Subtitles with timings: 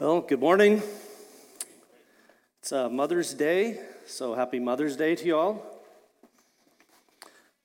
[0.00, 0.82] Well, good morning.
[2.58, 5.64] It's uh, Mother's Day, so happy Mother's Day to you all.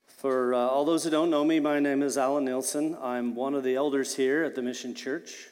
[0.06, 2.96] For uh, all those who don't know me, my name is Alan Nielsen.
[3.02, 5.48] I'm one of the elders here at the Mission Church.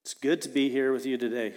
[0.00, 1.54] It's good to be here with you today.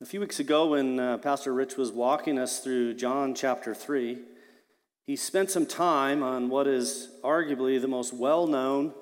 [0.00, 4.18] A few weeks ago, when uh, Pastor Rich was walking us through John chapter 3,
[5.06, 8.94] he spent some time on what is arguably the most well known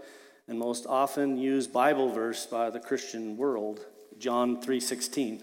[0.49, 3.87] and most often used Bible verse by the Christian world,
[4.19, 5.43] John 3:16.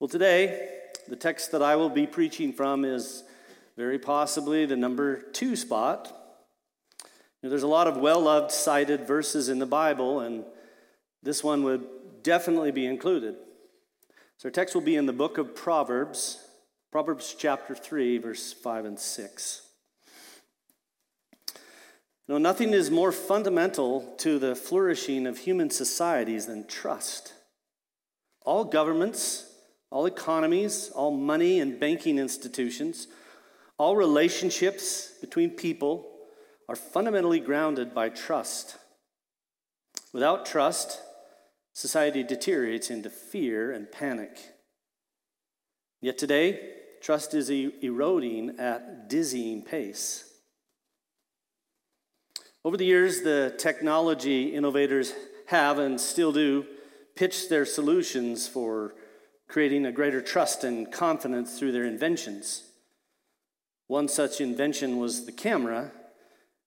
[0.00, 0.78] Well, today,
[1.08, 3.24] the text that I will be preaching from is
[3.76, 6.14] very possibly the number 2 spot.
[7.42, 10.44] There's a lot of well-loved cited verses in the Bible and
[11.22, 13.36] this one would definitely be included.
[14.36, 16.44] So our text will be in the book of Proverbs,
[16.90, 19.67] Proverbs chapter 3 verse 5 and 6.
[22.28, 27.32] No, nothing is more fundamental to the flourishing of human societies than trust.
[28.44, 29.50] All governments,
[29.90, 33.08] all economies, all money and banking institutions,
[33.78, 36.06] all relationships between people
[36.68, 38.76] are fundamentally grounded by trust.
[40.12, 41.00] Without trust,
[41.72, 44.38] society deteriorates into fear and panic.
[46.02, 50.27] Yet today, trust is eroding at dizzying pace.
[52.68, 55.14] Over the years, the technology innovators
[55.46, 56.66] have and still do
[57.16, 58.94] pitch their solutions for
[59.48, 62.64] creating a greater trust and confidence through their inventions.
[63.86, 65.92] One such invention was the camera,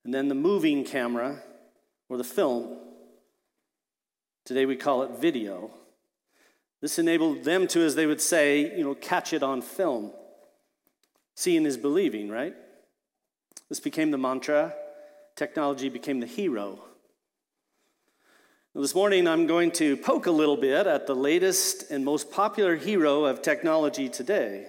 [0.04, 1.40] and then the moving camera
[2.08, 2.78] or the film.
[4.44, 5.70] Today we call it video.
[6.80, 10.10] This enabled them to, as they would say, you know, catch it on film.
[11.36, 12.56] Seeing is believing, right?
[13.68, 14.74] This became the mantra
[15.36, 16.78] technology became the hero.
[18.74, 22.76] this morning, I'm going to poke a little bit at the latest and most popular
[22.76, 24.66] hero of technology today.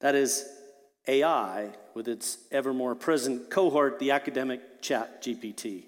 [0.00, 0.46] That is
[1.06, 5.84] AI, with its ever more present cohort, the academic Chat GPT.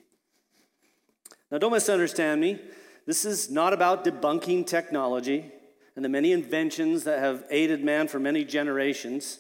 [1.50, 2.58] Now, don't misunderstand me.
[3.06, 5.50] This is not about debunking technology
[5.96, 9.38] and the many inventions that have aided man for many generations.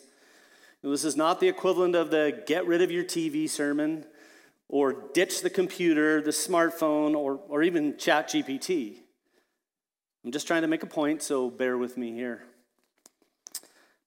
[0.82, 4.04] This is not the equivalent of the get rid of your TV sermon
[4.72, 8.94] or ditch the computer, the smartphone, or, or even chat GPT.
[10.24, 12.44] I'm just trying to make a point, so bear with me here.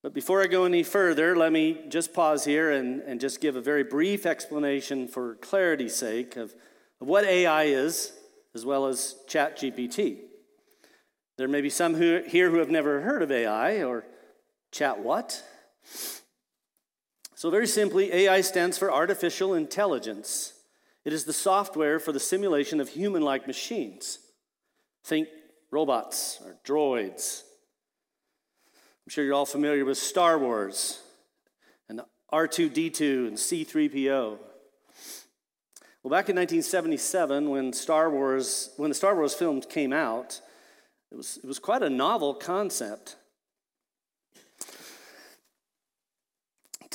[0.01, 3.55] But before I go any further, let me just pause here and, and just give
[3.55, 6.55] a very brief explanation for clarity's sake of,
[6.99, 8.13] of what AI is,
[8.55, 10.17] as well as chat GPT.
[11.37, 14.03] There may be some who, here who have never heard of AI or
[14.71, 15.43] chat what?
[17.35, 20.53] So, very simply, AI stands for artificial intelligence.
[21.05, 24.19] It is the software for the simulation of human like machines.
[25.03, 25.27] Think
[25.69, 27.43] robots or droids.
[29.05, 30.99] I'm sure you're all familiar with Star Wars
[31.87, 32.01] and
[32.33, 34.39] R2D2 and C3PO.
[36.01, 40.41] Well, back in 1977, when Star Wars, when the Star Wars films came out,
[41.11, 43.15] it was, it was quite a novel concept.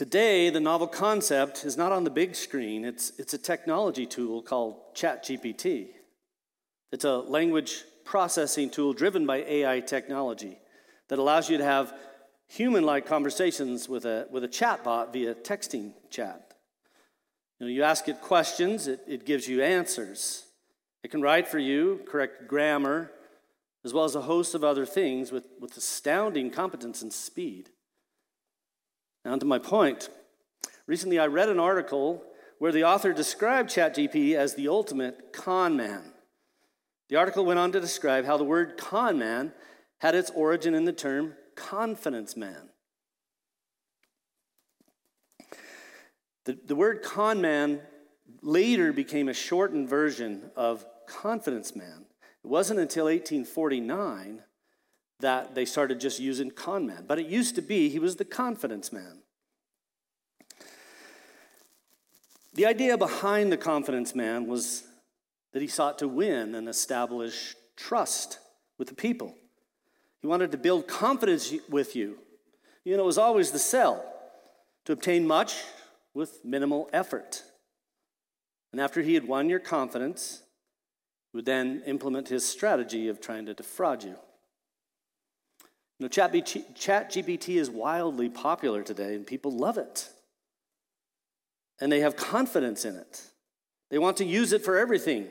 [0.00, 4.41] Today, the novel concept is not on the big screen, it's, it's a technology tool
[4.41, 5.88] called ChatGPT.
[6.91, 10.59] It's a language processing tool driven by AI technology
[11.09, 11.93] that allows you to have
[12.49, 16.55] human like conversations with a, with a chatbot via texting chat.
[17.59, 20.47] You, know, you ask it questions, it, it gives you answers.
[21.03, 23.11] It can write for you, correct grammar,
[23.84, 27.69] as well as a host of other things with, with astounding competence and speed.
[29.25, 30.08] Now, to my point.
[30.86, 32.25] Recently, I read an article
[32.58, 36.12] where the author described ChatGPT as the ultimate con man.
[37.08, 39.53] The article went on to describe how the word con man
[39.98, 42.70] had its origin in the term confidence man.
[46.44, 47.81] The, the word con man
[48.42, 52.06] later became a shortened version of confidence man.
[52.44, 54.43] It wasn't until 1849
[55.20, 57.05] that they started just using con man.
[57.06, 59.22] But it used to be he was the confidence man.
[62.55, 64.84] The idea behind the confidence man was
[65.52, 68.38] that he sought to win and establish trust
[68.78, 69.34] with the people.
[70.20, 72.19] He wanted to build confidence with you.
[72.84, 74.05] You know, it was always the sell
[74.84, 75.62] to obtain much
[76.14, 77.43] with minimal effort.
[78.73, 80.43] And after he had won your confidence,
[81.31, 84.16] he would then implement his strategy of trying to defraud you.
[86.00, 90.08] You know, Chat, GPT is wildly popular today, and people love it.
[91.79, 93.23] And they have confidence in it.
[93.91, 95.29] They want to use it for everything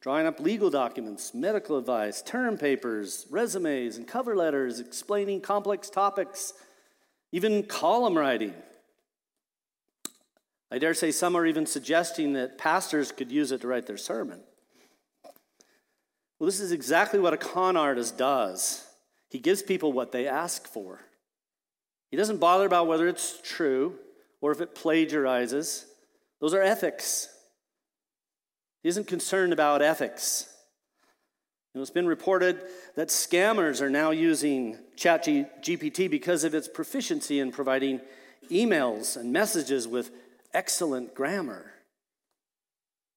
[0.00, 6.54] drawing up legal documents, medical advice, term papers, resumes, and cover letters explaining complex topics,
[7.30, 8.52] even column writing.
[10.72, 13.96] I dare say some are even suggesting that pastors could use it to write their
[13.96, 14.40] sermon.
[16.38, 18.84] Well, this is exactly what a con artist does.
[19.32, 21.00] He gives people what they ask for.
[22.10, 23.94] He doesn't bother about whether it's true
[24.42, 25.86] or if it plagiarizes.
[26.38, 27.28] Those are ethics.
[28.82, 30.46] He isn't concerned about ethics.
[31.72, 32.60] You know, it's been reported
[32.94, 38.02] that scammers are now using ChatGPT because of its proficiency in providing
[38.50, 40.10] emails and messages with
[40.52, 41.72] excellent grammar.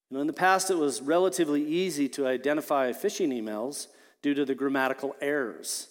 [0.09, 3.87] You know, in the past, it was relatively easy to identify phishing emails
[4.21, 5.89] due to the grammatical errors.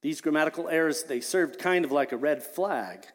[0.00, 3.06] These grammatical errors, they served kind of like a red flag,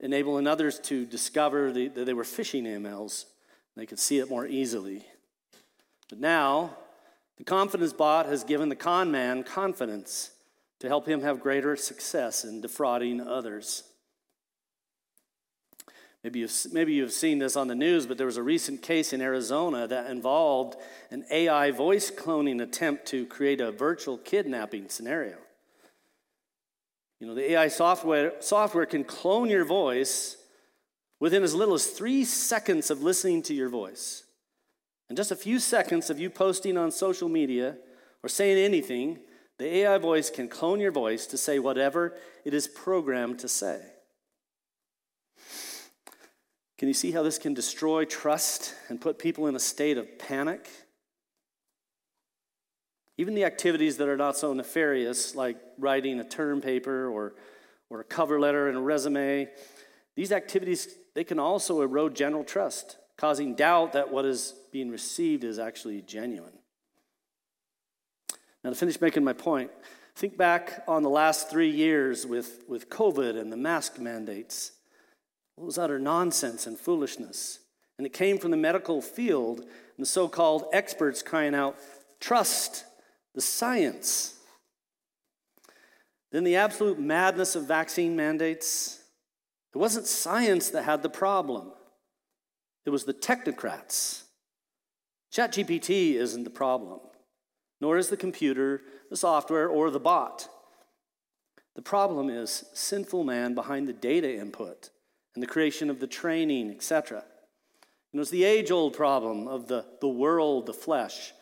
[0.00, 3.26] enabling others to discover the, that they were phishing emails.
[3.76, 5.06] They could see it more easily.
[6.08, 6.76] But now,
[7.36, 10.30] the confidence bot has given the con man confidence
[10.80, 13.84] to help him have greater success in defrauding others.
[16.24, 19.12] Maybe you've, maybe you've seen this on the news, but there was a recent case
[19.12, 20.76] in Arizona that involved
[21.10, 25.36] an AI voice cloning attempt to create a virtual kidnapping scenario.
[27.20, 30.36] You know, the AI software, software can clone your voice
[31.18, 34.24] within as little as three seconds of listening to your voice.
[35.08, 37.76] And just a few seconds of you posting on social media
[38.22, 39.20] or saying anything,
[39.58, 42.14] the AI voice can clone your voice to say whatever
[42.44, 43.80] it is programmed to say.
[46.76, 50.18] Can you see how this can destroy trust and put people in a state of
[50.18, 50.68] panic?
[53.18, 57.34] Even the activities that are not so nefarious, like writing a term paper or,
[57.88, 59.48] or a cover letter and a resume,
[60.16, 65.44] these activities they can also erode general trust, causing doubt that what is being received
[65.44, 66.52] is actually genuine.
[68.62, 69.70] Now, to finish making my point,
[70.16, 74.72] think back on the last three years with, with COVID and the mask mandates.
[75.56, 77.60] It was utter nonsense and foolishness.
[77.96, 79.68] And it came from the medical field and
[79.98, 81.76] the so called experts crying out,
[82.18, 82.85] trust
[83.36, 84.34] the science.
[86.32, 88.98] Then the absolute madness of vaccine mandates.
[89.74, 91.70] It wasn't science that had the problem,
[92.84, 94.22] it was the technocrats.
[95.32, 97.00] ChatGPT isn't the problem,
[97.80, 100.48] nor is the computer, the software, or the bot.
[101.74, 104.88] The problem is sinful man behind the data input
[105.34, 107.18] and the creation of the training, etc.
[107.18, 111.32] And it was the age old problem of the, the world, the flesh,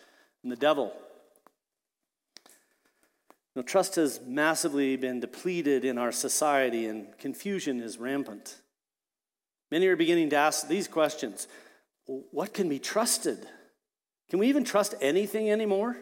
[0.42, 0.92] and the devil.
[3.62, 8.56] Trust has massively been depleted in our society, and confusion is rampant.
[9.70, 11.46] Many are beginning to ask these questions
[12.06, 13.46] What can be trusted?
[14.28, 15.96] Can we even trust anything anymore?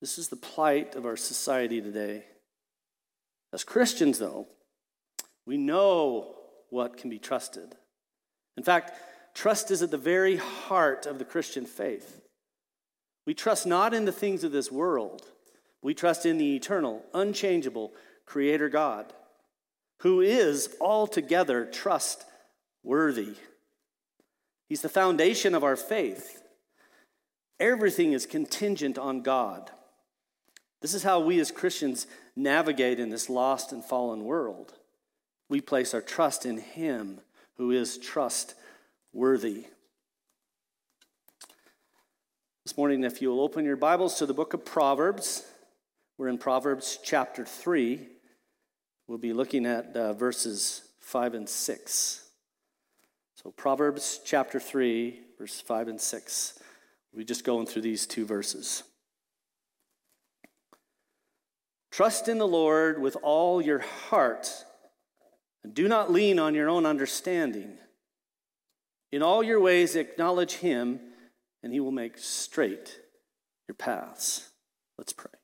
[0.00, 2.24] This is the plight of our society today.
[3.52, 4.46] As Christians, though,
[5.44, 6.36] we know
[6.70, 7.74] what can be trusted.
[8.56, 8.92] In fact,
[9.34, 12.20] trust is at the very heart of the Christian faith.
[13.26, 15.24] We trust not in the things of this world,
[15.82, 17.92] we trust in the eternal, unchangeable
[18.26, 19.12] Creator God,
[20.00, 23.34] who is altogether trustworthy.
[24.68, 26.42] He's the foundation of our faith.
[27.58, 29.70] Everything is contingent on God.
[30.80, 34.74] This is how we as Christians navigate in this lost and fallen world.
[35.48, 37.20] We place our trust in Him
[37.56, 39.66] who is trustworthy.
[42.64, 45.44] This morning, if you'll open your Bibles to the book of Proverbs,
[46.20, 48.06] we're in Proverbs chapter 3.
[49.08, 52.28] We'll be looking at uh, verses 5 and 6.
[53.36, 56.58] So, Proverbs chapter 3, verse 5 and 6.
[57.14, 58.82] We're just going through these two verses.
[61.90, 64.66] Trust in the Lord with all your heart
[65.64, 67.78] and do not lean on your own understanding.
[69.10, 71.00] In all your ways, acknowledge him,
[71.62, 72.98] and he will make straight
[73.66, 74.50] your paths.
[74.98, 75.39] Let's pray.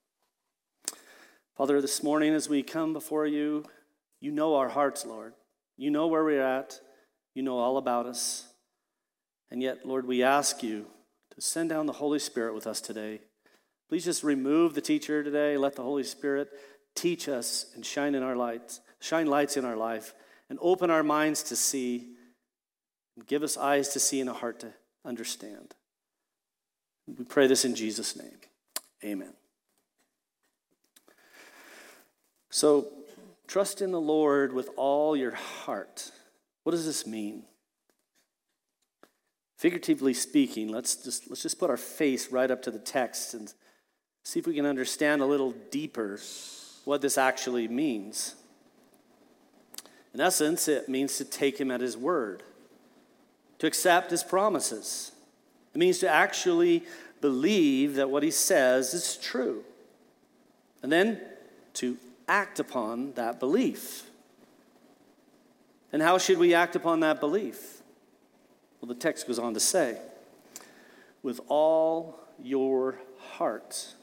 [1.56, 3.64] Father, this morning as we come before you,
[4.20, 5.34] you know our hearts, Lord.
[5.76, 6.80] You know where we're at.
[7.34, 8.46] You know all about us.
[9.50, 10.86] And yet, Lord, we ask you
[11.34, 13.20] to send down the Holy Spirit with us today.
[13.88, 15.56] Please just remove the teacher today.
[15.56, 16.48] Let the Holy Spirit
[16.94, 20.14] teach us and shine in our lights shine lights in our life,
[20.48, 22.08] and open our minds to see,
[23.16, 24.72] and give us eyes to see and a heart to
[25.04, 25.74] understand.
[27.06, 28.38] We pray this in Jesus' name.
[29.04, 29.32] Amen.
[32.50, 32.88] So,
[33.46, 36.10] trust in the Lord with all your heart.
[36.62, 37.44] What does this mean?
[39.56, 43.52] Figuratively speaking, let's just, let's just put our face right up to the text and
[44.22, 46.20] see if we can understand a little deeper
[46.84, 48.34] what this actually means.
[50.12, 52.42] In essence, it means to take him at his word,
[53.58, 55.12] to accept his promises.
[55.74, 56.84] It means to actually
[57.20, 59.62] believe that what he says is true,
[60.82, 61.20] and then
[61.74, 61.96] to
[62.28, 64.10] act upon that belief.
[65.92, 67.82] And how should we act upon that belief?
[68.80, 69.98] Well, the text goes on to say,
[71.22, 73.94] with all your heart.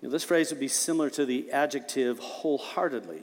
[0.00, 3.22] You know, this phrase would be similar to the adjective wholeheartedly.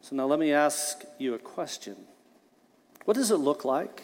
[0.00, 1.96] So now let me ask you a question.
[3.04, 4.02] What does it look like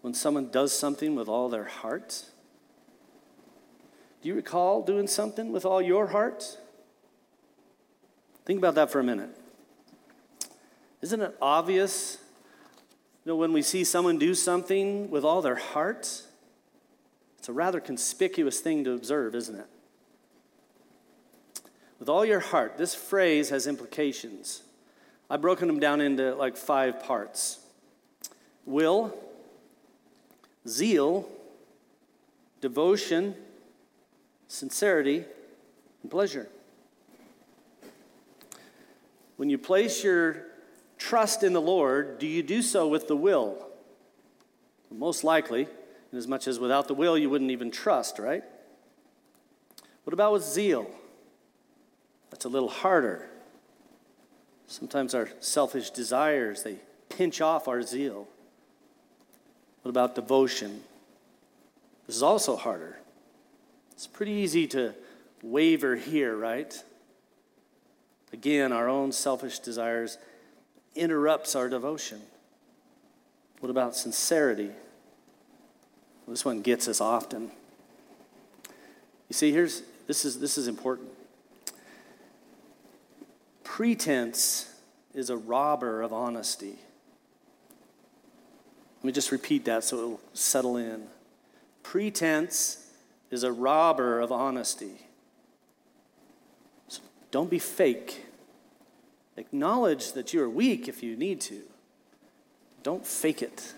[0.00, 2.24] when someone does something with all their heart?
[4.22, 6.58] Do you recall doing something with all your heart?
[8.44, 9.30] Think about that for a minute.
[11.00, 12.18] Isn't it obvious
[13.24, 16.22] you know, when we see someone do something with all their heart?
[17.38, 19.66] It's a rather conspicuous thing to observe, isn't it?
[21.98, 24.62] With all your heart, this phrase has implications.
[25.30, 27.60] I've broken them down into like five parts
[28.66, 29.16] will,
[30.66, 31.28] zeal,
[32.60, 33.34] devotion,
[34.50, 35.24] sincerity,
[36.02, 36.48] and pleasure.
[39.36, 40.44] When you place your
[40.98, 43.64] trust in the Lord, do you do so with the will?
[44.90, 45.68] Most likely,
[46.12, 48.42] as much as without the will you wouldn't even trust, right?
[50.02, 50.90] What about with zeal?
[52.30, 53.30] That's a little harder.
[54.66, 58.26] Sometimes our selfish desires, they pinch off our zeal.
[59.82, 60.82] What about devotion?
[62.08, 62.98] This is also harder.
[64.00, 64.94] It's pretty easy to
[65.42, 66.82] waver here, right?
[68.32, 70.16] Again, our own selfish desires
[70.94, 72.22] interrupts our devotion.
[73.58, 74.68] What about sincerity?
[74.68, 77.50] Well, this one gets us often.
[79.28, 81.10] You see, here's this is this is important.
[83.64, 84.72] Pretense
[85.12, 86.78] is a robber of honesty.
[89.00, 91.02] Let me just repeat that so it'll settle in.
[91.82, 92.86] Pretense
[93.30, 95.06] is a robber of honesty.
[96.88, 98.26] So Don't be fake.
[99.36, 101.62] Acknowledge that you are weak if you need to.
[102.82, 103.74] Don't fake it.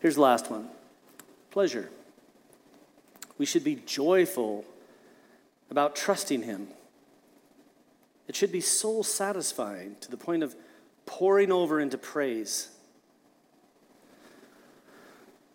[0.00, 0.68] Here's the last one
[1.50, 1.88] pleasure.
[3.38, 4.64] We should be joyful
[5.70, 6.68] about trusting Him.
[8.26, 10.56] It should be soul satisfying to the point of
[11.06, 12.70] pouring over into praise.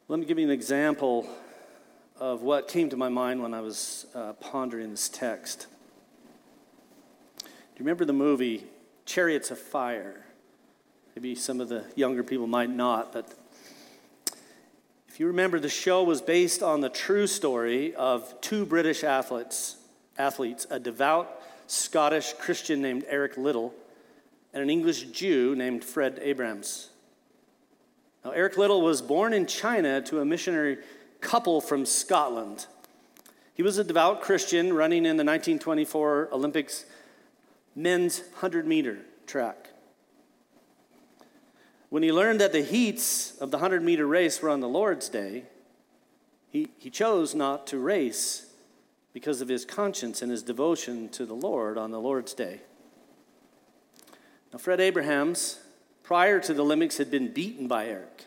[0.08, 1.30] Let me give you an example
[2.20, 5.68] of what came to my mind when I was uh, pondering this text.
[7.42, 8.66] Do you remember the movie
[9.06, 10.26] Chariots of Fire?
[11.16, 13.34] Maybe some of the younger people might not, but
[15.08, 19.78] if you remember, the show was based on the true story of two British athletes,
[20.18, 23.74] athletes a devout Scottish Christian named Eric Liddell
[24.54, 26.90] and an English Jew named Fred Abrahams.
[28.26, 30.80] Now, Eric Liddell was born in China to a missionary
[31.22, 32.66] couple from Scotland.
[33.54, 36.86] He was a devout Christian running in the 1924 Olympics
[37.76, 39.70] men's 100 meter track.
[41.90, 45.10] When he learned that the heats of the 100 meter race were on the Lord's
[45.10, 45.44] day,
[46.52, 48.52] he, he chose not to race
[49.14, 52.62] because of his conscience and his devotion to the Lord on the Lord's day.
[54.52, 55.60] Now, Fred Abrahams,
[56.04, 58.26] prior to the Olympics, had been beaten by Eric.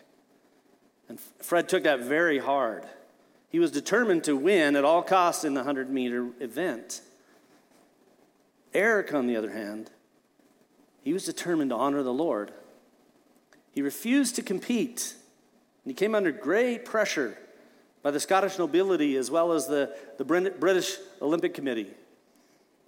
[1.08, 2.84] And Fred took that very hard.
[3.50, 7.02] He was determined to win at all costs in the 100 meter event.
[8.72, 9.90] Eric, on the other hand,
[11.02, 12.52] he was determined to honor the Lord.
[13.72, 15.14] He refused to compete.
[15.84, 17.36] And he came under great pressure
[18.02, 21.90] by the Scottish nobility as well as the, the British Olympic Committee.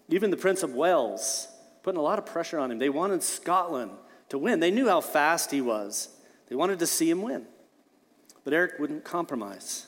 [0.08, 1.48] Even the Prince of Wales
[1.82, 2.78] putting a lot of pressure on him.
[2.78, 3.92] They wanted Scotland
[4.30, 4.58] to win.
[4.60, 6.08] They knew how fast he was,
[6.48, 7.46] they wanted to see him win.
[8.44, 9.86] But Eric wouldn't compromise.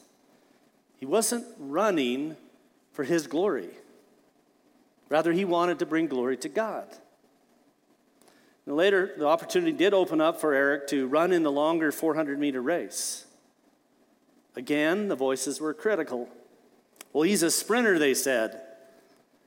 [0.97, 2.37] He wasn't running
[2.93, 3.69] for his glory.
[5.09, 6.89] Rather, he wanted to bring glory to God.
[8.67, 12.39] Now, later, the opportunity did open up for Eric to run in the longer 400
[12.39, 13.27] meter race.
[14.57, 16.29] Again, the voices were critical.
[17.13, 18.63] Well, he's a sprinter, they said.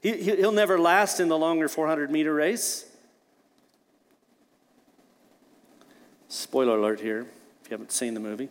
[0.01, 2.85] He, he'll never last in the longer 400 meter race.
[6.29, 7.21] Spoiler alert here,
[7.63, 8.49] if you haven't seen the movie.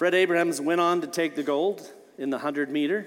[0.00, 3.06] Fred Abrahams went on to take the gold in the 100 meter,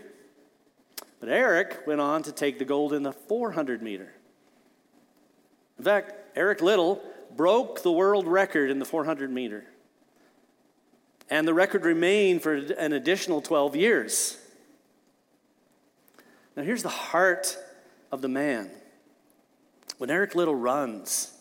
[1.19, 4.13] but Eric went on to take the gold in the 400 meter.
[5.79, 7.01] In fact, Eric Liddell
[7.35, 9.65] broke the world record in the 400 meter.
[11.31, 14.38] And the record remained for an additional 12 years.
[16.55, 17.57] Now, here's the heart
[18.12, 18.69] of the man.
[19.97, 21.31] When Eric Liddell runs,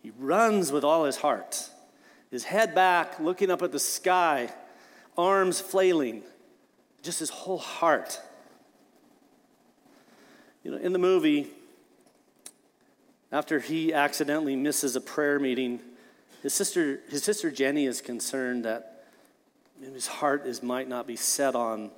[0.00, 1.70] he runs with all his heart,
[2.30, 4.52] his head back, looking up at the sky,
[5.18, 6.22] arms flailing,
[7.02, 8.20] just his whole heart.
[10.62, 11.48] You know, in the movie,
[13.32, 15.80] after he accidentally misses a prayer meeting,
[16.42, 19.04] his sister, his sister Jenny is concerned that
[19.80, 21.90] his heart is, might not be set on,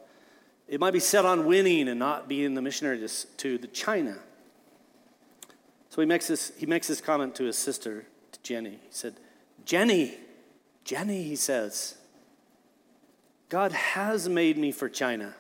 [0.69, 3.09] it might be set on winning and not being the missionary to,
[3.39, 4.19] to the China.
[5.91, 8.71] So he makes, this, he makes this comment to his sister, to Jenny.
[8.71, 9.15] He said,
[9.65, 10.15] Jenny,
[10.85, 11.97] Jenny, he says,
[13.49, 15.35] God has made me for China,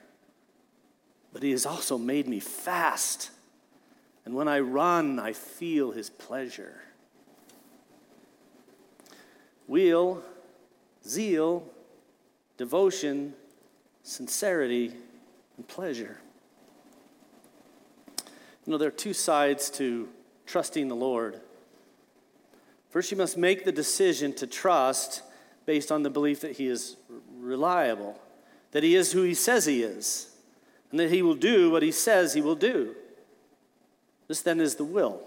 [1.32, 3.30] but he has also made me fast.
[4.24, 6.82] And when I run, I feel his pleasure.
[9.66, 10.22] Wheel,
[11.06, 11.64] zeal,
[12.56, 13.34] devotion,
[14.02, 14.92] sincerity,
[15.56, 16.20] and pleasure.
[18.64, 20.08] You know, there are two sides to
[20.46, 21.40] trusting the Lord.
[22.92, 25.22] First, you must make the decision to trust
[25.64, 26.96] based on the belief that He is
[27.40, 28.20] reliable,
[28.72, 30.30] that He is who He says He is,
[30.90, 32.94] and that He will do what He says He will do.
[34.28, 35.22] This then is the will.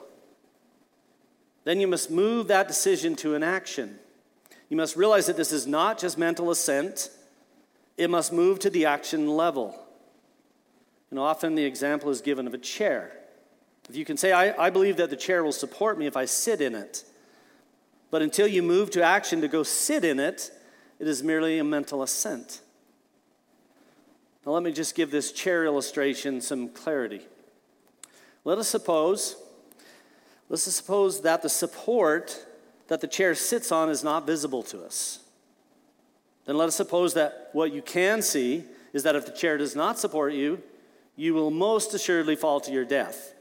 [1.63, 3.98] Then you must move that decision to an action.
[4.69, 7.10] You must realize that this is not just mental assent,
[7.98, 9.75] it must move to the action level.
[11.10, 13.12] And often the example is given of a chair.
[13.89, 16.25] If you can say, I, I believe that the chair will support me if I
[16.25, 17.03] sit in it,
[18.15, 20.50] but until you move to action to go sit in it,
[21.00, 22.62] it is merely a mental assent.
[24.45, 27.19] Now, let me just give this chair illustration some clarity.
[28.45, 29.36] Let us suppose,
[30.48, 32.45] let's suppose that the support
[32.88, 35.19] that the chair sits on is not visible to us.
[36.45, 39.75] Then let us suppose that what you can see is that if the chair does
[39.75, 40.63] not support you,
[41.17, 43.35] you will most assuredly fall to your death.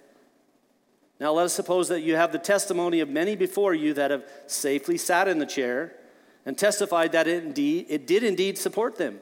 [1.20, 4.24] Now let us suppose that you have the testimony of many before you that have
[4.46, 5.94] safely sat in the chair
[6.44, 9.20] and testified that it indeed it did indeed support them,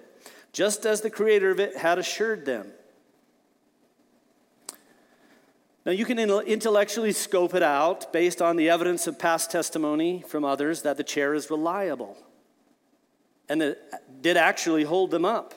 [0.53, 2.73] just as the creator of it had assured them.
[5.85, 10.45] Now, you can intellectually scope it out based on the evidence of past testimony from
[10.45, 12.17] others that the chair is reliable
[13.49, 15.55] and that did actually hold them up.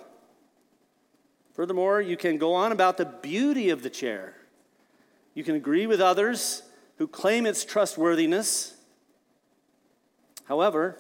[1.54, 4.36] Furthermore, you can go on about the beauty of the chair.
[5.36, 6.63] You can agree with others
[6.98, 8.76] who claim its trustworthiness.
[10.45, 10.98] However,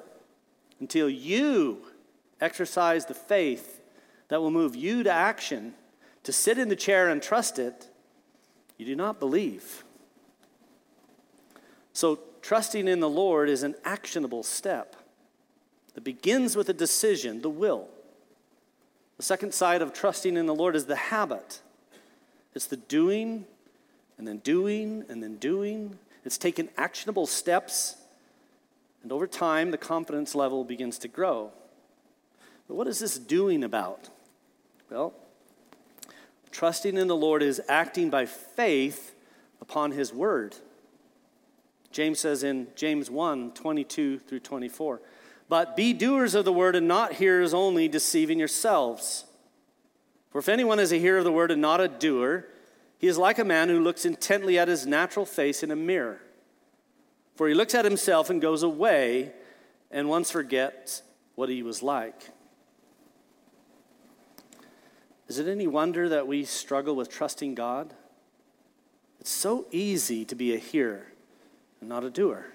[0.79, 1.81] until you
[2.41, 3.81] exercise the faith
[4.27, 5.73] that will move you to action,
[6.23, 7.87] to sit in the chair and trust it,
[8.77, 9.85] you do not believe.
[11.93, 14.97] So, trusting in the Lord is an actionable step
[15.93, 17.87] that begins with a decision, the will.
[19.15, 21.61] The second side of trusting in the Lord is the habit.
[22.53, 23.45] It's the doing
[24.17, 25.97] and then doing and then doing.
[26.23, 27.97] It's taking actionable steps,
[29.03, 31.51] and over time, the confidence level begins to grow.
[32.67, 34.09] But what is this doing about?
[34.89, 35.13] Well,
[36.55, 39.13] Trusting in the Lord is acting by faith
[39.59, 40.55] upon his word.
[41.91, 45.01] James says in James 1 22 through 24,
[45.49, 49.25] But be doers of the word and not hearers only, deceiving yourselves.
[50.31, 52.47] For if anyone is a hearer of the word and not a doer,
[52.97, 56.21] he is like a man who looks intently at his natural face in a mirror.
[57.35, 59.33] For he looks at himself and goes away
[59.91, 61.03] and once forgets
[61.35, 62.29] what he was like.
[65.27, 67.93] Is it any wonder that we struggle with trusting God?
[69.19, 71.07] It's so easy to be a hearer
[71.79, 72.45] and not a doer.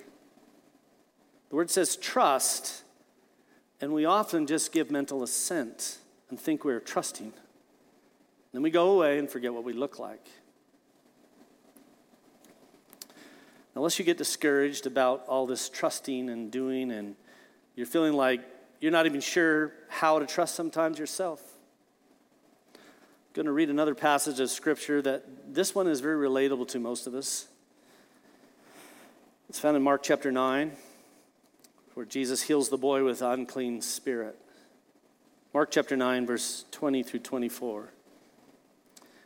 [1.51, 2.85] The word says trust,
[3.81, 5.99] and we often just give mental assent
[6.29, 7.33] and think we're trusting.
[8.53, 10.27] Then we go away and forget what we look like.
[13.75, 17.15] Unless you get discouraged about all this trusting and doing, and
[17.77, 18.41] you're feeling like
[18.81, 21.41] you're not even sure how to trust sometimes yourself
[23.31, 26.81] I'm going to read another passage of scripture that this one is very relatable to
[26.81, 27.47] most of us.
[29.49, 30.73] It's found in Mark chapter 9,
[31.95, 34.37] where Jesus heals the boy with unclean spirit.
[35.55, 37.93] Mark chapter 9, verse 20 through 24.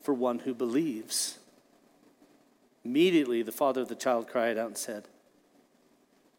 [0.00, 1.38] for one who believes.
[2.84, 5.08] Immediately, the father of the child cried out and said,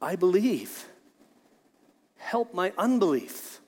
[0.02, 0.86] I believe.
[2.18, 3.60] Help my unbelief.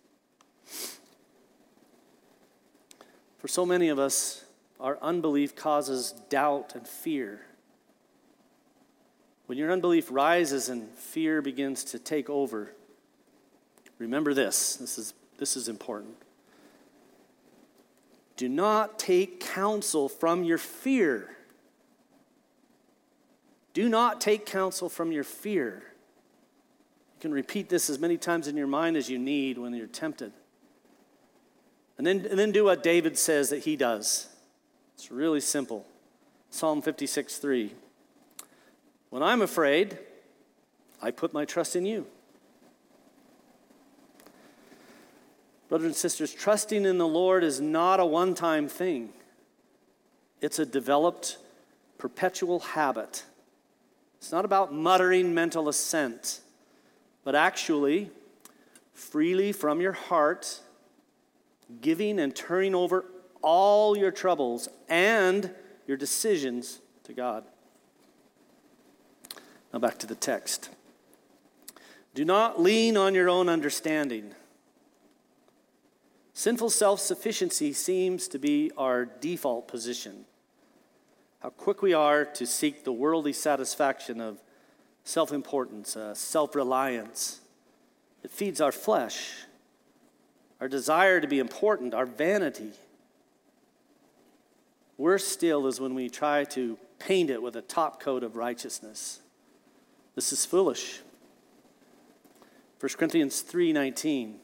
[3.38, 4.46] For so many of us,
[4.80, 7.42] our unbelief causes doubt and fear.
[9.46, 12.72] When your unbelief rises and fear begins to take over,
[14.00, 16.16] remember this this is, this is important.
[18.36, 21.36] Do not take counsel from your fear.
[23.74, 25.84] Do not take counsel from your fear.
[27.16, 29.88] You can repeat this as many times in your mind as you need when you're
[29.88, 30.34] tempted.
[31.98, 34.28] And then, and then do what David says that he does.
[34.96, 35.86] It's really simple.
[36.50, 37.74] Psalm 56 3.
[39.10, 40.00] When I'm afraid,
[41.02, 42.08] I put my trust in you.
[45.74, 49.10] Brothers and sisters, trusting in the Lord is not a one time thing,
[50.40, 51.40] it's a developed,
[51.98, 53.24] perpetual habit.
[54.20, 56.42] It's not about muttering mental assent,
[57.24, 58.12] but actually,
[58.94, 60.60] freely from your heart,
[61.82, 63.06] giving and turning over
[63.42, 65.50] all your troubles and
[65.88, 67.46] your decisions to God.
[69.74, 70.70] Now back to the text.
[72.14, 74.36] Do not lean on your own understanding.
[76.34, 80.26] Sinful self sufficiency seems to be our default position.
[81.40, 84.42] How quick we are to seek the worldly satisfaction of
[85.04, 87.42] self importance, uh, self reliance.
[88.24, 89.34] It feeds our flesh,
[90.60, 92.72] our desire to be important, our vanity.
[94.98, 99.20] Worse still is when we try to paint it with a top coat of righteousness.
[100.16, 101.02] This is foolish.
[102.80, 104.40] 1 Corinthians 3:19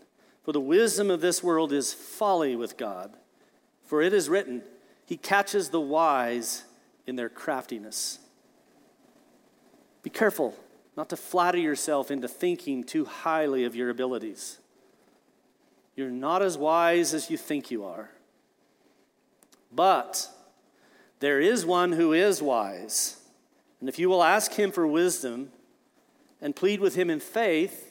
[0.49, 3.13] For the wisdom of this world is folly with God
[3.85, 4.63] for it is written
[5.05, 6.63] he catches the wise
[7.05, 8.17] in their craftiness.
[10.01, 10.55] Be careful
[10.97, 14.57] not to flatter yourself into thinking too highly of your abilities.
[15.95, 18.09] You're not as wise as you think you are.
[19.71, 20.31] But
[21.19, 23.17] there is one who is wise
[23.79, 25.51] and if you will ask him for wisdom
[26.41, 27.88] and plead with him in faith,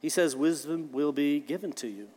[0.00, 2.08] he says, wisdom will be given to you.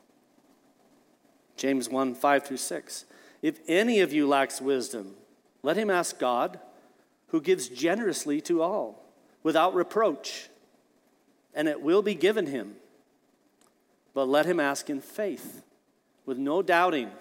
[1.56, 3.06] James 1 5 through 6.
[3.42, 5.16] If any of you lacks wisdom,
[5.64, 6.60] let him ask God,
[7.28, 9.06] who gives generously to all,
[9.44, 10.50] without reproach,
[11.54, 12.76] and it will be given him.
[14.14, 15.62] But let him ask in faith,
[16.26, 17.12] with no doubting.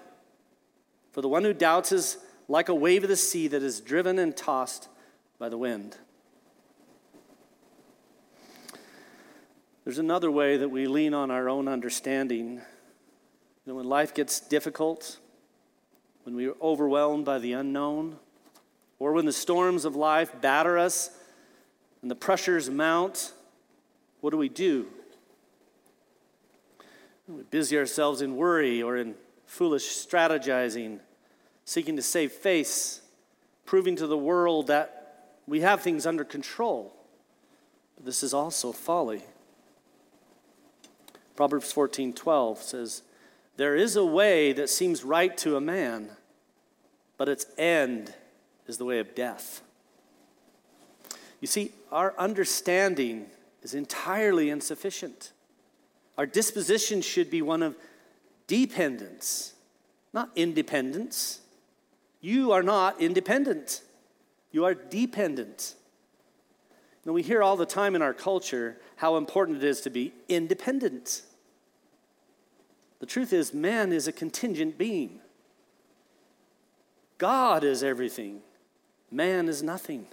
[1.13, 2.19] For the one who doubts is
[2.49, 4.89] like a wave of the sea that is driven and tossed
[5.39, 5.97] by the wind.
[9.89, 12.57] There's another way that we lean on our own understanding.
[12.57, 12.61] You
[13.65, 15.19] know, when life gets difficult,
[16.25, 18.19] when we are overwhelmed by the unknown,
[18.99, 21.09] or when the storms of life batter us
[22.03, 23.33] and the pressures mount,
[24.21, 24.89] what do we do?
[27.27, 29.15] We busy ourselves in worry or in
[29.47, 31.01] foolish strategizing,
[31.65, 33.01] seeking to save face,
[33.65, 36.95] proving to the world that we have things under control.
[37.99, 39.23] This is also folly.
[41.39, 43.03] Proverbs 14 12 says,
[43.59, 46.11] There is a way that seems right to a man,
[47.17, 48.13] but its end
[48.67, 49.63] is the way of death.
[51.41, 53.27] You see, our understanding
[53.63, 55.31] is entirely insufficient.
[56.19, 57.77] Our disposition should be one of
[58.49, 59.53] dependence,
[60.13, 61.39] not independence.
[62.21, 63.83] You are not independent,
[64.51, 65.77] you are dependent.
[67.05, 70.13] Now, we hear all the time in our culture how important it is to be
[70.29, 71.23] independent.
[73.01, 75.21] The truth is, man is a contingent being.
[77.19, 78.41] God is everything,
[79.11, 80.07] man is nothing.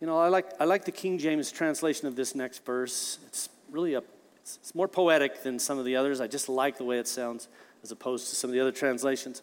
[0.00, 3.18] You know, I like, I like the King James translation of this next verse.
[3.26, 4.02] It's really a,
[4.42, 6.20] it's more poetic than some of the others.
[6.20, 7.48] I just like the way it sounds
[7.82, 9.42] as opposed to some of the other translations.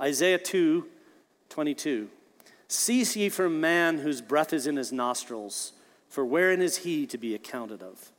[0.00, 0.86] Isaiah 2
[1.50, 2.08] 22.
[2.68, 5.72] Cease ye from man whose breath is in his nostrils,
[6.08, 8.12] for wherein is he to be accounted of?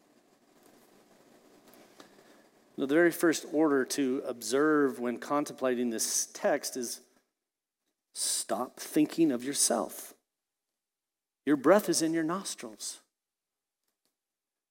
[2.78, 7.02] The very first order to observe when contemplating this text is
[8.14, 10.14] stop thinking of yourself.
[11.46, 13.02] Your breath is in your nostrils.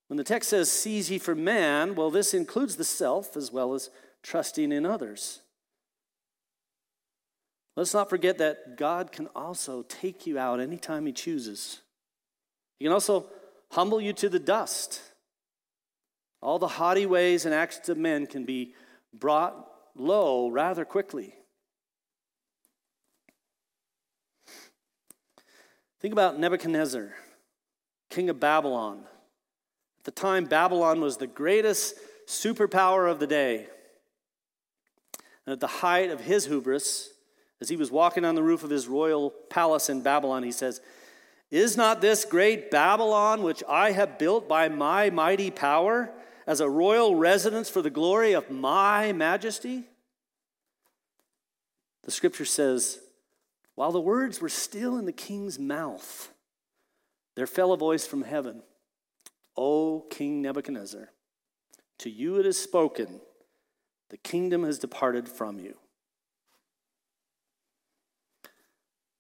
[0.09, 3.75] When the text says, seize ye for man, well, this includes the self as well
[3.75, 3.91] as
[4.23, 5.41] trusting in others.
[7.77, 11.81] Let's not forget that God can also take you out anytime He chooses.
[12.79, 13.27] He can also
[13.71, 15.01] humble you to the dust.
[16.43, 18.75] All the haughty ways and actions of men can be
[19.13, 21.35] brought low rather quickly.
[26.01, 27.13] Think about Nebuchadnezzar,
[28.09, 29.05] king of Babylon.
[29.99, 31.95] At the time, Babylon was the greatest
[32.27, 33.67] superpower of the day.
[35.45, 37.11] And at the height of his hubris,
[37.61, 40.81] as he was walking on the roof of his royal palace in Babylon, he says,
[41.51, 46.11] Is not this great Babylon, which I have built by my mighty power,
[46.47, 49.85] as a royal residence for the glory of my majesty?
[52.05, 52.99] The scripture says,
[53.75, 56.33] while the words were still in the king's mouth,
[57.37, 58.63] there fell a voice from heaven
[59.57, 61.11] O King Nebuchadnezzar,
[61.99, 63.21] to you it is spoken,
[64.09, 65.77] the kingdom has departed from you.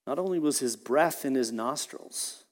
[0.06, 2.44] Not only was his breath in his nostrils,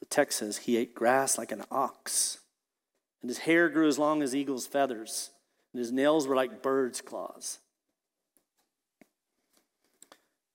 [0.00, 2.38] the text says he ate grass like an ox,
[3.22, 5.30] and his hair grew as long as eagle's feathers,
[5.72, 7.58] and his nails were like bird's claws.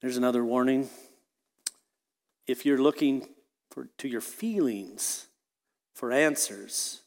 [0.02, 0.90] There's another warning.
[2.48, 3.28] If you're looking
[3.70, 5.28] for, to your feelings
[5.94, 7.02] for answers,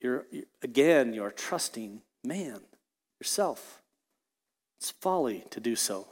[0.00, 0.26] you're,
[0.62, 2.60] again, you're trusting man,
[3.20, 3.82] yourself.
[4.78, 6.08] It's folly to do so.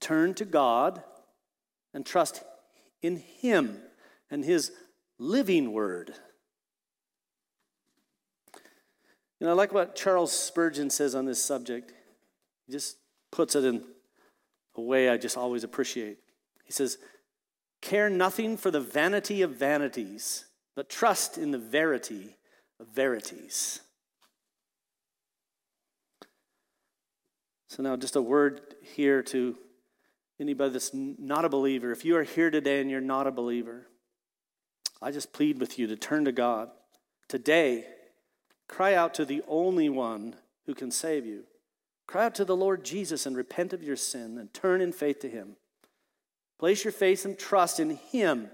[0.00, 1.02] Turn to God
[1.94, 2.42] and trust
[3.02, 3.78] in Him
[4.30, 4.72] and His
[5.22, 6.14] living word.
[9.40, 11.92] Know, I like what Charles Spurgeon says on this subject.
[12.66, 12.96] He just
[13.32, 13.82] puts it in
[14.76, 16.18] a way I just always appreciate.
[16.64, 16.98] He says,
[17.80, 20.44] Care nothing for the vanity of vanities,
[20.76, 22.36] but trust in the verity
[22.78, 23.80] of verities.
[27.66, 28.60] So, now just a word
[28.94, 29.56] here to
[30.38, 31.90] anybody that's not a believer.
[31.90, 33.88] If you are here today and you're not a believer,
[35.02, 36.70] I just plead with you to turn to God.
[37.28, 37.86] Today,
[38.68, 40.36] cry out to the only one
[40.66, 41.44] who can save you.
[42.06, 45.20] Cry out to the Lord Jesus and repent of your sin and turn in faith
[45.20, 45.56] to Him.
[46.58, 48.48] Place your faith and trust in Him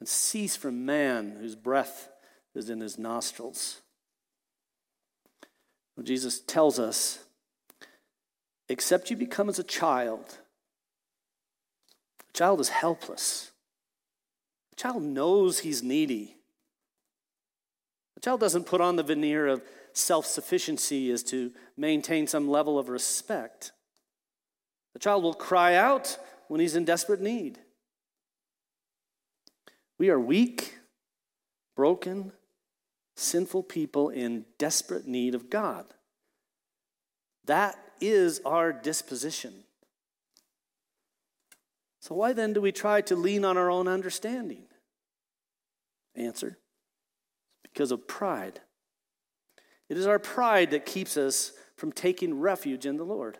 [0.00, 2.08] and cease from man whose breath
[2.54, 3.80] is in his nostrils.
[6.02, 7.18] Jesus tells us
[8.68, 10.38] except you become as a child,
[12.28, 13.50] a child is helpless.
[14.78, 16.36] A child knows he's needy.
[18.16, 19.60] A child doesn't put on the veneer of
[19.92, 23.72] self sufficiency is to maintain some level of respect.
[24.92, 27.58] The child will cry out when he's in desperate need.
[29.98, 30.78] We are weak,
[31.74, 32.30] broken,
[33.16, 35.86] sinful people in desperate need of God.
[37.46, 39.64] That is our disposition.
[41.98, 44.67] So, why then do we try to lean on our own understanding?
[46.14, 46.58] Answer
[47.62, 48.60] because of pride.
[49.88, 53.38] It is our pride that keeps us from taking refuge in the Lord.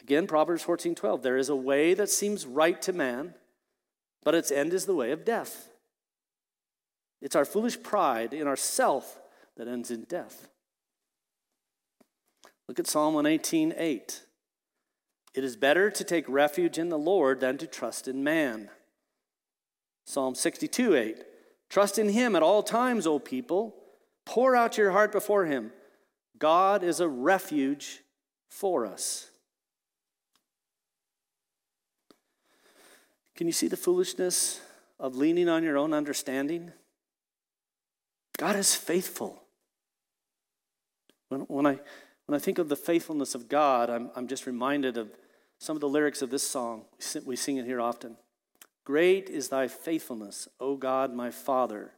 [0.00, 1.22] Again, Proverbs 14 12.
[1.22, 3.34] There is a way that seems right to man,
[4.24, 5.68] but its end is the way of death.
[7.20, 9.20] It's our foolish pride in ourself
[9.56, 10.48] that ends in death.
[12.66, 14.22] Look at Psalm 118 8.
[15.34, 18.70] It is better to take refuge in the Lord than to trust in man.
[20.10, 21.16] Psalm 62 8.
[21.68, 23.76] Trust in him at all times, O people.
[24.26, 25.70] Pour out your heart before Him.
[26.36, 28.00] God is a refuge
[28.48, 29.30] for us.
[33.36, 34.60] Can you see the foolishness
[34.98, 36.72] of leaning on your own understanding?
[38.36, 39.42] God is faithful.
[41.28, 41.78] When, when, I,
[42.26, 45.10] when I think of the faithfulness of God, I'm, I'm just reminded of
[45.58, 46.86] some of the lyrics of this song.
[47.24, 48.16] We sing it here often.
[48.90, 51.92] Great is thy faithfulness, O God, my Father.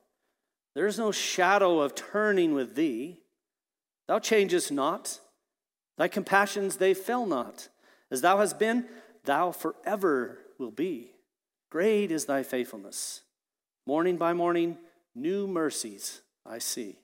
[0.74, 3.20] There is no shadow of turning with thee.
[4.08, 5.18] Thou changest not.
[5.96, 7.70] Thy compassions, they fail not.
[8.10, 8.84] As thou hast been,
[9.24, 11.12] thou forever will be.
[11.70, 13.22] Great is thy faithfulness.
[13.86, 14.76] Morning by morning,
[15.14, 16.98] new mercies I see.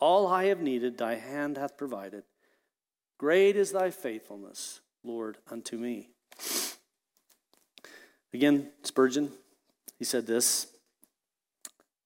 [0.00, 2.24] All I have needed, thy hand hath provided.
[3.18, 6.10] Great is thy faithfulness, Lord, unto me.
[8.34, 9.32] Again, Spurgeon,
[9.98, 10.66] he said this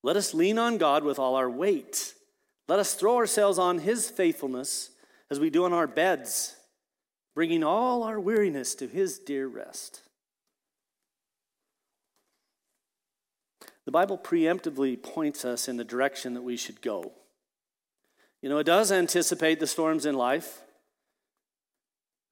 [0.02, 2.14] let us lean on God with all our weight.
[2.68, 4.90] Let us throw ourselves on His faithfulness
[5.30, 6.56] as we do on our beds,
[7.34, 10.02] bringing all our weariness to His dear rest.
[13.84, 17.12] The Bible preemptively points us in the direction that we should go.
[18.40, 20.62] You know, it does anticipate the storms in life,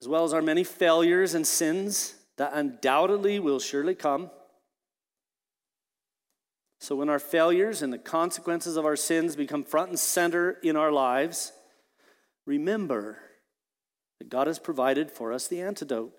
[0.00, 4.30] as well as our many failures and sins that undoubtedly will surely come.
[6.80, 10.76] So, when our failures and the consequences of our sins become front and center in
[10.76, 11.52] our lives,
[12.46, 13.18] remember
[14.18, 16.12] that God has provided for us the antidote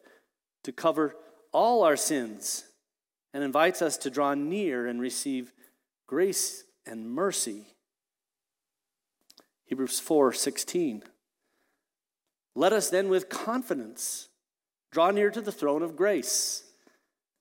[0.65, 1.15] to cover
[1.53, 2.65] all our sins
[3.33, 5.53] and invites us to draw near and receive
[6.05, 7.67] grace and mercy.
[9.65, 11.03] Hebrews 4 16.
[12.55, 14.28] Let us then with confidence
[14.91, 16.63] draw near to the throne of grace,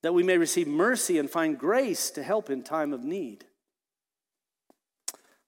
[0.01, 3.45] that we may receive mercy and find grace to help in time of need.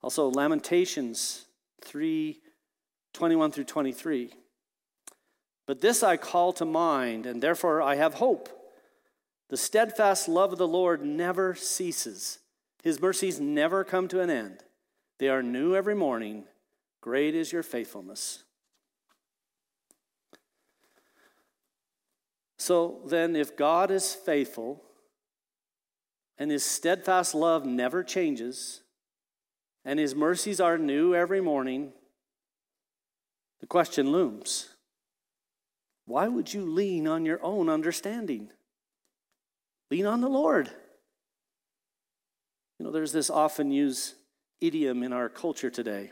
[0.02, 1.46] Also, Lamentations
[1.82, 2.40] 3
[3.14, 4.34] 21 through 23.
[5.68, 8.50] But this I call to mind, and therefore I have hope.
[9.50, 12.40] The steadfast love of the Lord never ceases,
[12.84, 14.64] His mercies never come to an end.
[15.20, 16.46] They are new every morning.
[17.02, 18.44] Great is your faithfulness.
[22.62, 24.84] So then, if God is faithful
[26.38, 28.82] and his steadfast love never changes
[29.84, 31.92] and his mercies are new every morning,
[33.62, 34.70] the question looms
[36.06, 38.52] why would you lean on your own understanding?
[39.90, 40.70] Lean on the Lord.
[42.78, 44.14] You know, there's this often used
[44.60, 46.12] idiom in our culture today.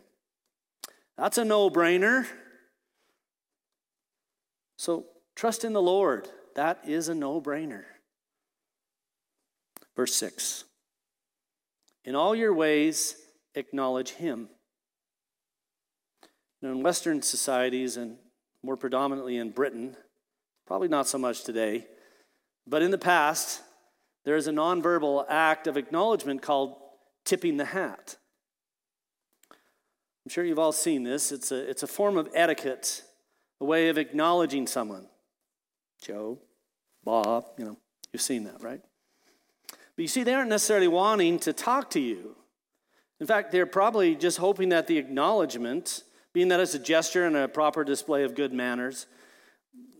[1.16, 2.26] That's a no brainer.
[4.80, 6.28] So trust in the Lord.
[6.60, 7.84] That is a no brainer.
[9.96, 10.66] Verse 6
[12.04, 13.16] In all your ways,
[13.56, 14.50] acknowledge him.
[16.62, 18.18] Now, in Western societies, and
[18.62, 19.96] more predominantly in Britain,
[20.68, 21.88] probably not so much today,
[22.68, 23.62] but in the past,
[24.26, 26.76] there is a nonverbal act of acknowledgement called
[27.24, 28.18] tipping the hat.
[29.50, 31.32] I'm sure you've all seen this.
[31.32, 33.04] It's a, it's a form of etiquette,
[33.62, 35.08] a way of acknowledging someone.
[36.02, 36.40] Joe,
[37.04, 37.78] Bob, you know,
[38.12, 38.82] you've seen that, right?
[39.70, 42.36] But you see, they aren't necessarily wanting to talk to you.
[43.20, 47.36] In fact, they're probably just hoping that the acknowledgement, being that it's a gesture and
[47.36, 49.08] a proper display of good manners,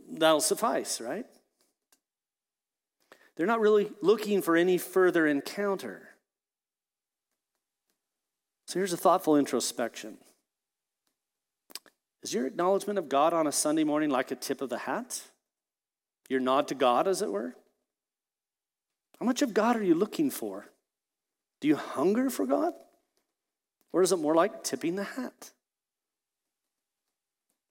[0.10, 1.26] that'll suffice, right?
[3.36, 6.10] They're not really looking for any further encounter.
[8.66, 10.18] So here's a thoughtful introspection
[12.22, 15.22] Is your acknowledgement of God on a Sunday morning like a tip of the hat?
[16.30, 17.56] Your nod to God, as it were?
[19.20, 20.68] How much of God are you looking for?
[21.60, 22.74] Do you hunger for God?
[23.92, 25.52] Or is it more like tipping the hat?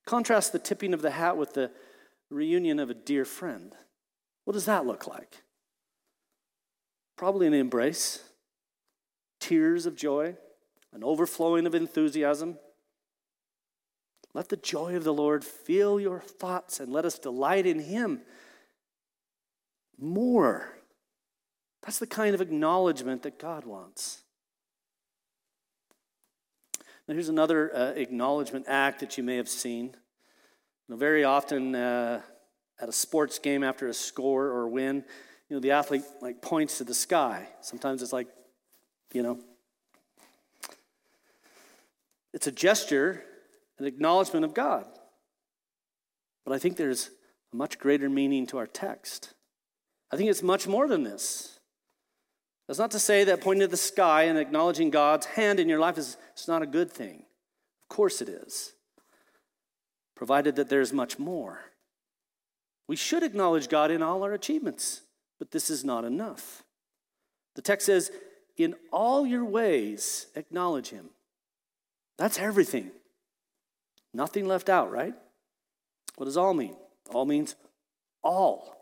[0.05, 1.71] Contrast the tipping of the hat with the
[2.31, 3.75] reunion of a dear friend.
[4.45, 5.43] What does that look like?
[7.17, 8.23] Probably an embrace,
[9.41, 10.37] tears of joy,
[10.93, 12.59] an overflowing of enthusiasm.
[14.35, 18.23] Let the joy of the Lord fill your thoughts and let us delight in Him
[19.99, 20.75] more.
[21.83, 24.23] That's the kind of acknowledgement that God wants.
[27.07, 29.87] Now, here's another uh, acknowledgement act that you may have seen.
[29.87, 32.21] You know, very often uh,
[32.81, 35.05] at a sports game after a score or win,
[35.49, 37.49] you know, the athlete like points to the sky.
[37.63, 38.29] Sometimes it's like,
[39.13, 39.39] you know,
[42.35, 43.23] it's a gesture,
[43.79, 44.85] an acknowledgement of God.
[46.45, 47.11] But I think there's
[47.53, 49.33] a much greater meaning to our text.
[50.11, 51.59] I think it's much more than this.
[52.67, 55.79] That's not to say that pointing to the sky and acknowledging God's hand in your
[55.79, 57.25] life is it's not a good thing.
[57.85, 58.75] Of course it is,
[60.15, 61.61] provided that there's much more.
[62.87, 65.03] We should acknowledge God in all our achievements,
[65.39, 66.63] but this is not enough.
[67.55, 68.11] The text says,
[68.57, 71.11] In all your ways, acknowledge Him.
[72.19, 72.91] That's everything.
[74.13, 75.15] Nothing left out, right?
[76.17, 76.77] What does all mean?
[77.11, 77.55] All means
[78.23, 78.78] all.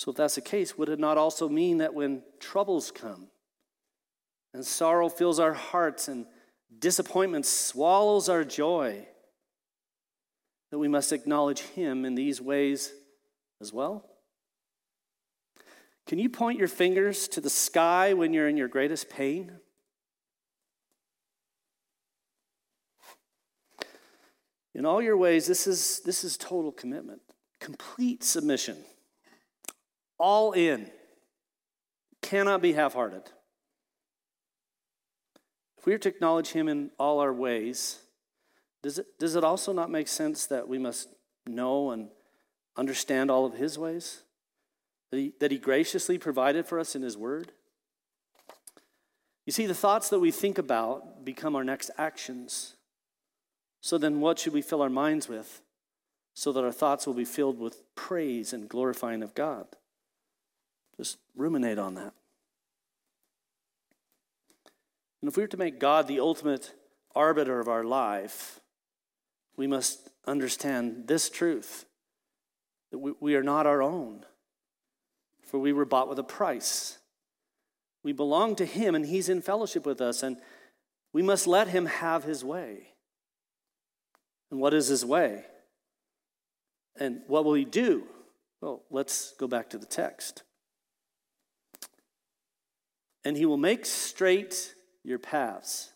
[0.00, 3.26] So, if that's the case, would it not also mean that when troubles come
[4.54, 6.24] and sorrow fills our hearts and
[6.78, 9.06] disappointment swallows our joy,
[10.70, 12.94] that we must acknowledge Him in these ways
[13.60, 14.08] as well?
[16.06, 19.52] Can you point your fingers to the sky when you're in your greatest pain?
[24.74, 27.20] In all your ways, this is, this is total commitment,
[27.60, 28.78] complete submission
[30.20, 30.90] all in,
[32.22, 33.22] cannot be half hearted.
[35.78, 38.00] If we are to acknowledge Him in all our ways,
[38.82, 41.08] does it, does it also not make sense that we must
[41.46, 42.08] know and
[42.76, 44.22] understand all of His ways?
[45.10, 47.52] That he, that he graciously provided for us in His Word?
[49.46, 52.76] You see, the thoughts that we think about become our next actions.
[53.80, 55.62] So then, what should we fill our minds with?
[56.34, 59.66] so that our thoughts will be filled with praise and glorifying of God.
[61.00, 62.12] Just ruminate on that.
[65.22, 66.74] And if we are to make God the ultimate
[67.14, 68.60] arbiter of our life,
[69.56, 71.86] we must understand this truth
[72.90, 74.26] that we, we are not our own,
[75.42, 76.98] for we were bought with a price.
[78.02, 80.36] We belong to Him, and He's in fellowship with us, and
[81.14, 82.88] we must let Him have His way.
[84.50, 85.46] And what is His way?
[86.94, 88.06] And what will He do?
[88.60, 90.42] Well, let's go back to the text.
[93.24, 95.92] And He will make straight your paths.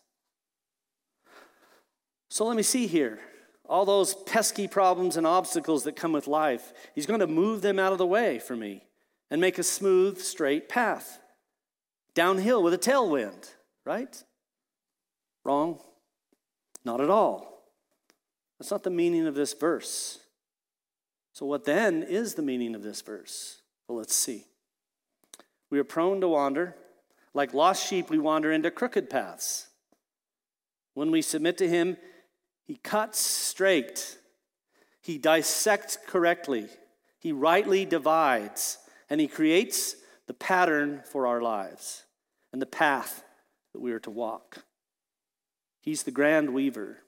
[2.29, 3.19] So let me see here.
[3.67, 7.79] All those pesky problems and obstacles that come with life, He's going to move them
[7.79, 8.83] out of the way for me
[9.31, 11.19] and make a smooth, straight path.
[12.13, 13.53] Downhill with a tailwind,
[13.85, 14.23] right?
[15.43, 15.79] Wrong.
[16.83, 17.55] Not at all.
[18.59, 20.19] That's not the meaning of this verse.
[21.33, 23.61] So, what then is the meaning of this verse?
[23.87, 24.45] Well, let's see.
[25.69, 26.75] We are prone to wander.
[27.35, 29.67] Like lost sheep, we wander into crooked paths.
[30.93, 31.97] When we submit to Him,
[32.63, 34.17] He cuts straight,
[35.01, 36.67] He dissects correctly,
[37.19, 38.77] He rightly divides,
[39.09, 42.05] and He creates the pattern for our lives
[42.53, 43.23] and the path
[43.73, 44.63] that we are to walk.
[45.81, 46.99] He's the grand weaver.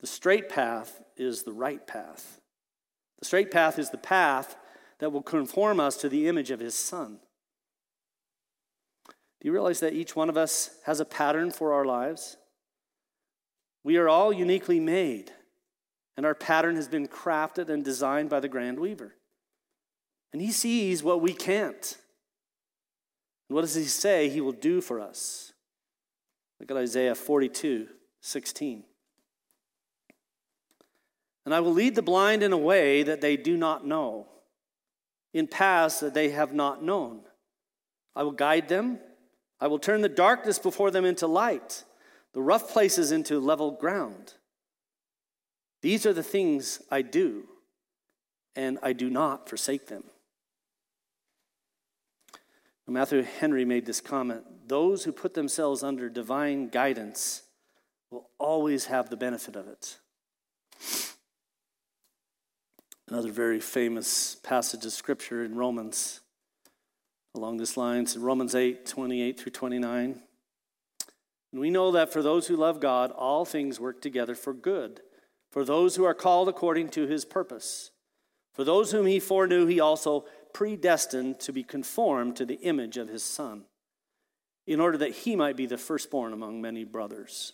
[0.00, 2.40] The straight path is the right path.
[3.18, 4.54] The straight path is the path
[5.00, 7.18] that will conform us to the image of His Son.
[9.40, 12.36] Do you realize that each one of us has a pattern for our lives?
[13.84, 15.30] We are all uniquely made,
[16.16, 19.14] and our pattern has been crafted and designed by the Grand Weaver.
[20.32, 21.96] And He sees what we can't.
[23.48, 25.52] And what does He say He will do for us?
[26.58, 27.88] Look at Isaiah 42
[28.22, 28.82] 16.
[31.44, 34.26] And I will lead the blind in a way that they do not know,
[35.32, 37.20] in paths that they have not known.
[38.16, 38.98] I will guide them
[39.60, 41.84] I will turn the darkness before them into light,
[42.32, 44.34] the rough places into level ground.
[45.82, 47.44] These are the things I do,
[48.54, 50.04] and I do not forsake them.
[52.88, 57.42] Matthew Henry made this comment those who put themselves under divine guidance
[58.10, 59.98] will always have the benefit of it.
[63.08, 66.20] Another very famous passage of scripture in Romans
[67.36, 70.20] along this lines in Romans 8 28 through 29.
[71.52, 75.00] And we know that for those who love God, all things work together for good,
[75.50, 77.90] for those who are called according to his purpose.
[78.52, 83.08] For those whom he foreknew, he also predestined to be conformed to the image of
[83.08, 83.64] his Son,
[84.66, 87.52] in order that he might be the firstborn among many brothers.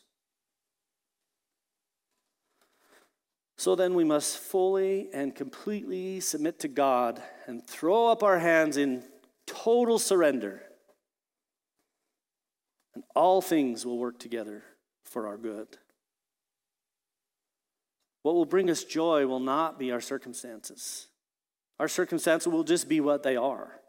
[3.59, 8.77] So then we must fully and completely submit to God and throw up our hands
[8.77, 9.05] in
[9.53, 10.63] total surrender.
[12.95, 14.63] And all things will work together
[15.05, 15.69] for our good.
[18.23, 21.09] What will bring us joy will not be our circumstances.
[21.81, 23.81] Our circumstances will just be what they are.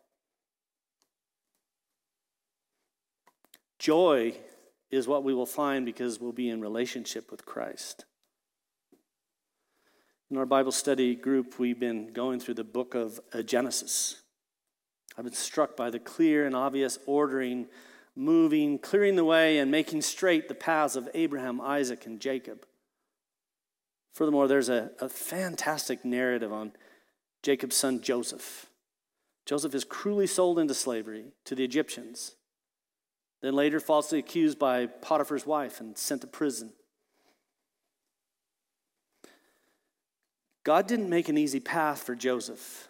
[3.77, 4.33] Joy
[4.89, 8.05] is what we will find because we'll be in relationship with Christ.
[10.31, 14.22] In our Bible study group, we've been going through the book of uh, Genesis.
[15.17, 17.67] I've been struck by the clear and obvious ordering,
[18.15, 22.65] moving, clearing the way, and making straight the paths of Abraham, Isaac, and Jacob.
[24.13, 26.71] Furthermore, there's a, a fantastic narrative on
[27.41, 28.67] Jacob's son Joseph.
[29.45, 32.35] Joseph is cruelly sold into slavery to the Egyptians,
[33.41, 36.73] then later falsely accused by Potiphar's wife and sent to prison.
[40.63, 42.87] God didn't make an easy path for Joseph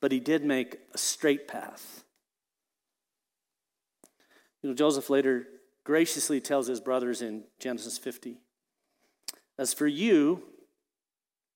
[0.00, 2.04] but he did make a straight path.
[4.62, 5.46] You know, Joseph later
[5.84, 8.38] graciously tells his brothers in Genesis 50
[9.58, 10.42] As for you,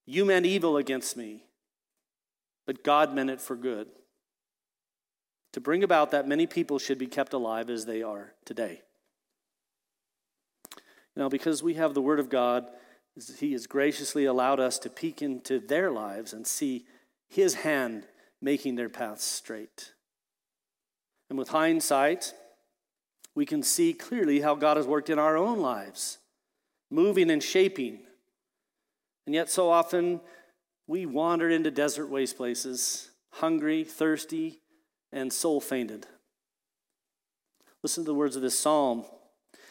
[0.07, 1.45] you meant evil against me,
[2.66, 3.88] but God meant it for good,
[5.53, 8.82] to bring about that many people should be kept alive as they are today.
[11.16, 12.66] Now, because we have the Word of God,
[13.38, 16.86] He has graciously allowed us to peek into their lives and see
[17.28, 18.07] His hand
[18.45, 19.95] making their paths straight.
[21.30, 22.34] And with hindsight,
[23.34, 26.18] we can see clearly how God has worked in our own lives,
[26.90, 28.01] moving and shaping.
[29.26, 30.20] And yet, so often,
[30.86, 34.61] we wander into desert waste places, hungry, thirsty,
[35.11, 36.07] and soul fainted.
[37.82, 39.05] Listen to the words of this psalm.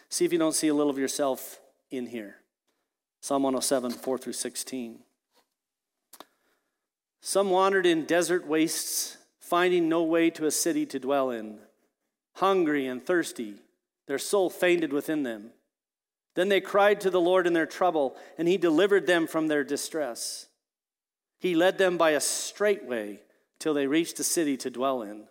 [0.10, 1.60] See if you don't see a little of yourself
[1.92, 2.38] in here.
[3.22, 5.00] Psalm 107, 4 through 16.
[7.26, 11.58] Some wandered in desert wastes, finding no way to a city to dwell in.
[12.34, 13.62] Hungry and thirsty,
[14.08, 15.52] their soul fainted within them.
[16.36, 19.64] Then they cried to the Lord in their trouble, and he delivered them from their
[19.64, 20.48] distress.
[21.40, 23.22] He led them by a straight way
[23.58, 25.24] till they reached a city to dwell in.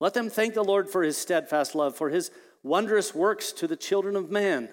[0.00, 2.32] Let them thank the Lord for his steadfast love, for his
[2.64, 4.68] wondrous works to the children of man.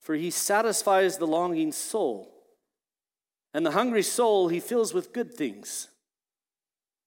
[0.00, 2.32] For he satisfies the longing soul
[3.54, 5.88] and the hungry soul he fills with good things.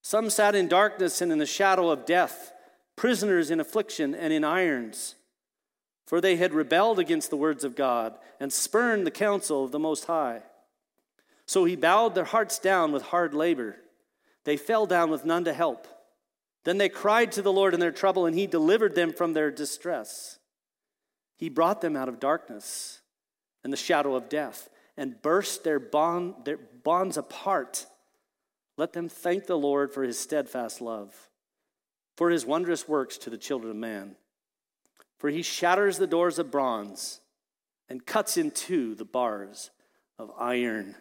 [0.01, 2.53] Some sat in darkness and in the shadow of death,
[2.95, 5.15] prisoners in affliction and in irons,
[6.05, 9.79] for they had rebelled against the words of God and spurned the counsel of the
[9.79, 10.43] Most High.
[11.47, 13.77] So he bowed their hearts down with hard labor.
[14.43, 15.87] They fell down with none to help.
[16.63, 19.51] Then they cried to the Lord in their trouble, and he delivered them from their
[19.51, 20.39] distress.
[21.37, 23.01] He brought them out of darkness
[23.63, 27.85] and the shadow of death and burst their, bond, their bonds apart.
[28.77, 31.13] Let them thank the Lord for his steadfast love,
[32.17, 34.15] for his wondrous works to the children of man.
[35.17, 37.21] For he shatters the doors of bronze
[37.89, 39.71] and cuts in two the bars
[40.17, 40.95] of iron.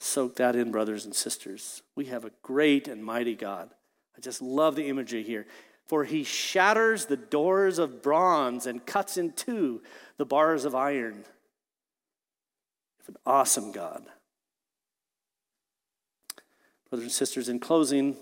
[0.00, 1.82] Soak that in, brothers and sisters.
[1.96, 3.70] We have a great and mighty God.
[4.16, 5.46] I just love the imagery here.
[5.86, 9.82] For he shatters the doors of bronze and cuts in two
[10.16, 11.24] the bars of iron
[13.08, 14.04] an awesome God.
[16.90, 18.16] Brothers and sisters, in closing,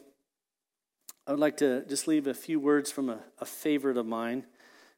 [1.26, 4.44] I would like to just leave a few words from a, a favorite of mine.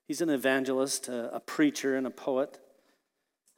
[0.06, 2.58] He's an evangelist, a, a preacher, and a poet.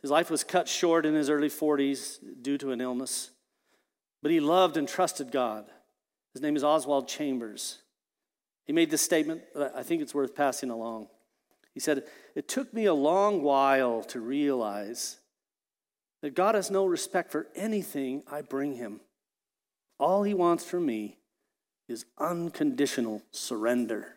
[0.00, 3.30] His life was cut short in his early 40s due to an illness,
[4.22, 5.66] but he loved and trusted God.
[6.32, 7.78] His name is Oswald Chambers.
[8.66, 11.08] He made this statement that I think it's worth passing along.
[11.74, 12.04] He said,
[12.34, 15.18] It took me a long while to realize
[16.22, 19.00] that God has no respect for anything I bring him.
[19.98, 21.18] All he wants from me
[21.88, 24.16] is unconditional surrender.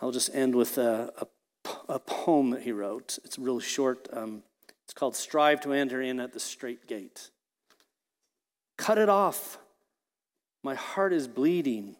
[0.00, 3.18] I'll just end with a, a, a poem that he wrote.
[3.24, 4.08] It's really short.
[4.12, 4.42] Um,
[4.84, 7.30] it's called Strive to Enter In at the Straight Gate.
[8.76, 9.58] Cut it off.
[10.62, 11.96] My heart is bleeding,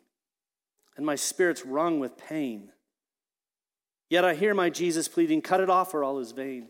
[0.96, 2.70] and my spirit's wrung with pain.
[4.10, 6.68] Yet I hear my Jesus pleading, Cut it off, or all is vain.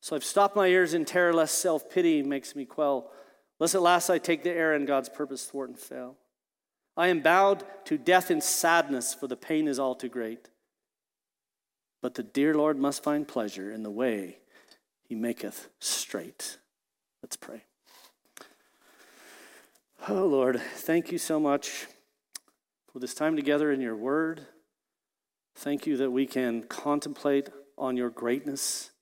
[0.00, 3.10] So I've stopped my ears in terror lest self pity makes me quell,
[3.58, 6.16] lest at last I take the air and God's purpose thwart and fail.
[6.96, 10.48] I am bowed to death in sadness, for the pain is all too great.
[12.00, 14.38] But the dear Lord must find pleasure in the way
[15.02, 16.58] he maketh straight.
[17.22, 17.62] Let's pray.
[20.08, 21.86] Oh, Lord, thank you so much
[22.92, 24.46] for this time together in your word.
[25.56, 28.92] Thank you that we can contemplate on your greatness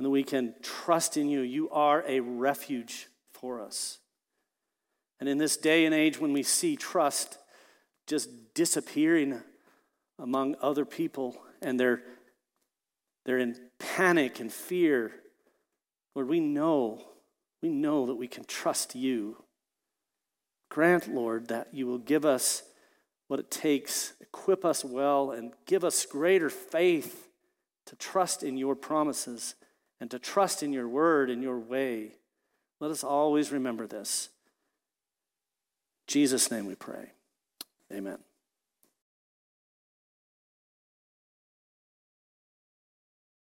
[0.00, 1.42] and that we can trust in you.
[1.42, 3.98] You are a refuge for us.
[5.18, 7.36] And in this day and age when we see trust
[8.06, 9.42] just disappearing
[10.18, 12.00] among other people and they're,
[13.26, 15.12] they're in panic and fear,
[16.14, 17.04] Lord, we know,
[17.60, 19.44] we know that we can trust you.
[20.70, 22.62] Grant, Lord, that you will give us
[23.28, 27.28] what it takes, equip us well, and give us greater faith
[27.84, 29.56] to trust in your promises
[30.00, 32.12] and to trust in your word and your way.
[32.80, 34.30] Let us always remember this.
[36.08, 37.12] In Jesus' name we pray.
[37.92, 38.18] Amen.